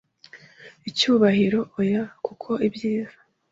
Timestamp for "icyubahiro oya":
0.89-2.03